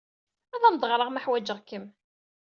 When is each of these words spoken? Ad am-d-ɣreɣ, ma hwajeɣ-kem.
Ad 0.55 0.63
am-d-ɣreɣ, 0.67 1.09
ma 1.11 1.21
hwajeɣ-kem. 1.23 1.85